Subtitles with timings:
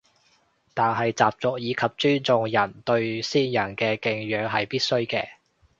[0.73, 5.29] 但係習俗以及尊重人對先人嘅敬仰係必須嘅